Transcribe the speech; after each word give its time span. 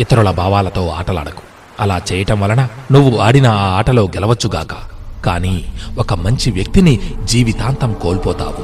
ఇతరుల 0.00 0.30
భావాలతో 0.30 0.88
ఆటలాడకు. 0.88 1.42
అలా 1.80 2.00
చేయటం 2.12 2.40
వలన 2.40 2.68
నువ్వు 2.92 3.18
ఆడిన 3.18 3.46
ఆ 3.46 3.66
ఆటలో 3.78 4.04
గెలవచ్చుగాక 4.04 4.74
కానీ 5.24 5.64
ఒక 5.98 6.14
మంచి 6.14 6.50
వ్యక్తిని 6.50 7.00
జీవితాంతం 7.24 7.96
కోల్పోతావు. 8.02 8.62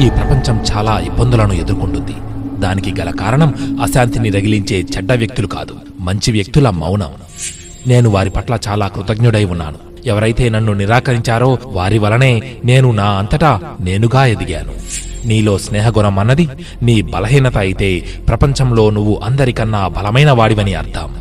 ఈ 0.00 0.10
ప్రపంచం 0.10 0.64
చాలా 0.72 0.98
ఇబ్బందులను 0.98 1.52
ఎదుర్కొంటుంది. 1.52 2.14
దానికి 2.60 3.00
గల 3.00 3.10
కారణం 3.10 3.78
అశాంతిని 3.82 4.30
రగిలించే 4.30 4.84
చెడ్డ 4.96 5.12
వ్యక్తులు 5.12 5.46
కాదు 5.46 5.74
మంచి 6.00 6.32
వ్యక్తుల 6.32 6.70
మౌనం. 6.70 7.12
నేను 7.86 8.10
వారి 8.10 8.30
పట్ల 8.30 8.58
చాలా 8.68 8.88
కృతజ్ఞుడై 8.88 9.44
ఉన్నాను. 9.44 9.78
ఎవరైతే 10.06 10.48
నన్ను 10.48 10.72
నిరాకరించారో 10.72 11.58
వారి 11.66 11.98
వలనే 11.98 12.32
నేను 12.64 12.90
నా 12.90 13.04
అంతటా 13.04 13.60
నేనుగా 13.80 14.24
ఎదిగాను. 14.26 14.72
నీలో 15.24 15.58
స్నేహగుణం 15.58 16.18
అన్నది 16.18 16.48
నీ 16.82 17.02
బలహీనత 17.02 17.58
అయితే 17.58 18.04
ప్రపంచంలో 18.28 18.90
నువ్వు 18.90 19.20
అందరికన్నా 19.24 19.88
బలమైన 19.88 20.30
వాడివని 20.30 20.74
అర్థం. 20.74 21.16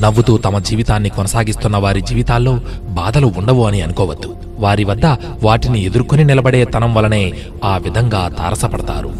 నవ్వుతూ 0.00 0.38
తమ 0.38 0.58
జీవితాన్ని 0.58 1.08
కొనసాగిస్తున్న 1.08 1.76
వారి 1.76 2.00
జీవితాల్లో 2.00 2.60
బాధలు 2.88 3.32
ఉండవు 3.36 3.66
అని 3.66 3.82
అనుకోవద్దు. 3.82 4.36
వారి 4.58 4.84
వద్ద 4.84 5.06
వాటిని 5.42 5.84
ఎదుర్కొని 5.84 6.24
నిలబడే 6.24 6.64
తనం 6.64 6.94
వలనే 6.94 7.32
ఆ 7.64 7.76
విధంగా 7.76 8.28
తారసపడతారు. 8.28 9.12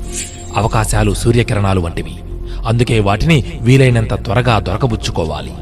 అవకాశాలు 0.56 1.14
సూర్యకిరణాలు 1.14 1.80
వంటివి. 1.80 2.14
అందుకే 2.66 3.00
వాటిని 3.00 3.44
వీలైనంత 3.60 4.14
త్వరగా 4.14 4.58
దొరకబుచ్చుకోవాలి. 4.58 5.52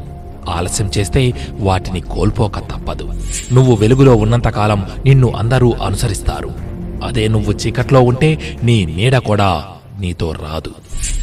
ఆలస్యం 0.49 0.91
చేస్తే 0.97 1.33
వాటిని 1.59 2.01
కోల్పోక 2.01 2.59
తప్పదు. 2.59 3.13
నువ్వు 3.53 3.75
వెలుగులో 3.75 4.15
ఉన్నంతకాలం 4.15 4.85
నిన్ను 5.05 5.33
అందరూ 5.37 5.73
అనుసరిస్తారు. 5.85 6.72
అదే 7.03 7.27
నువ్వు 7.27 7.51
చీకట్లో 7.51 8.01
ఉంటే 8.01 8.57
నీ 8.63 8.85
నీడ 8.85 9.17
కూడా 9.17 9.63
నీతో 9.99 10.31
రాదు. 10.31 10.71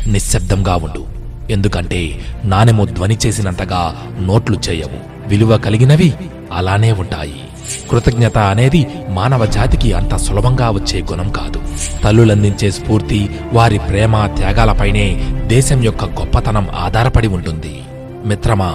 నిశ్శబ్దంగా 0.09 0.77
ఉండు. 0.77 1.05
ఎందుకంటే 1.53 2.21
నాణెము 2.45 2.85
ధ్వని 2.85 3.19
చేసినంతగా 3.27 4.11
నోట్లు 4.21 4.57
చేయవు. 4.71 5.29
విలువ 5.29 5.57
కలిగినవి 5.57 6.15
అలానే 6.53 6.93
ఉంటాయి. 6.93 7.41
కృతజ్ఞత 7.91 8.39
అనేది 8.39 8.87
మానవ 9.09 9.47
జాతికి 9.47 9.93
అంత 9.93 10.17
సులభంగా 10.17 10.71
వచ్చే 10.71 11.03
గుణం 11.03 11.29
కాదు. 11.29 11.63
తల్లులందించే 12.05 12.71
స్ఫూర్తి 12.71 13.31
వారి 13.53 13.79
ప్రేమ 13.79 14.27
త్యాగాలపైనే 14.27 15.35
దేశం 15.47 15.85
యొక్క 15.85 16.05
గొప్పతనం 16.05 16.69
ఆధారపడి 16.79 17.29
ఉంటుంది. 17.29 17.83
మిత్రమా 18.27 18.75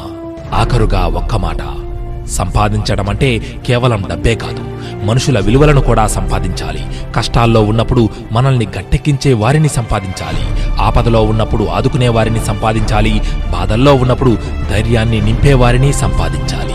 ఆఖరుగా 0.54 1.08
ఒక్క 1.08 1.36
మాట. 1.36 1.85
సంపాదించడం 2.30 3.10
అంటే 3.10 3.40
కేవలం 3.66 4.04
డబ్బే 4.10 4.36
కాదు. 4.36 4.60
మనుషుల 5.06 5.40
విలువలను 5.40 5.82
కూడా 5.82 6.08
సంపాదించాలి. 6.08 6.86
కష్టాల్లో 7.16 7.64
ఉన్నప్పుడు 7.64 8.10
మనల్ని 8.32 8.66
గట్టెక్కించే 8.66 9.34
వారిని 9.34 9.70
సంపాదించాలి. 9.70 10.72
ఆపదలో 10.82 11.24
ఉన్నప్పుడు 11.24 11.64
ఆదుకునే 11.64 12.10
వారిని 12.10 12.46
సంపాదించాలి. 12.46 13.22
బాధల్లో 13.52 13.94
ఉన్నప్పుడు 13.94 14.38
ధైర్యాన్ని 14.70 15.22
నింపే 15.22 15.54
వారిని 15.54 15.94
సంపాదించాలి. 15.94 16.74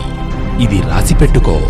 ఇది 0.63 0.83
రాసి 0.89 1.15
పెట్టుకో. 1.15 1.61